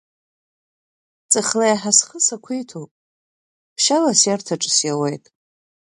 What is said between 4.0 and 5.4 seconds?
сиарҭаҿы сиауеит.